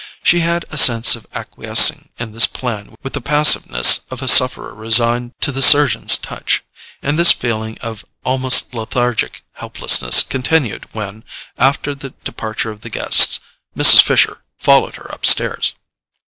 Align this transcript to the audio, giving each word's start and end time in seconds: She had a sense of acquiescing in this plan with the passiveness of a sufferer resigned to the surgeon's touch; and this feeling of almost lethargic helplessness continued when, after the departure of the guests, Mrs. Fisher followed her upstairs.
She 0.23 0.39
had 0.39 0.65
a 0.71 0.79
sense 0.79 1.15
of 1.15 1.27
acquiescing 1.31 2.09
in 2.17 2.31
this 2.33 2.47
plan 2.47 2.95
with 3.03 3.13
the 3.13 3.21
passiveness 3.21 4.01
of 4.09 4.23
a 4.23 4.27
sufferer 4.27 4.73
resigned 4.73 5.33
to 5.41 5.51
the 5.51 5.61
surgeon's 5.61 6.17
touch; 6.17 6.63
and 7.03 7.19
this 7.19 7.31
feeling 7.31 7.77
of 7.83 8.03
almost 8.23 8.73
lethargic 8.73 9.43
helplessness 9.53 10.23
continued 10.23 10.87
when, 10.95 11.23
after 11.59 11.93
the 11.93 12.15
departure 12.25 12.71
of 12.71 12.81
the 12.81 12.89
guests, 12.89 13.39
Mrs. 13.77 14.01
Fisher 14.01 14.39
followed 14.57 14.95
her 14.95 15.05
upstairs. 15.13 15.75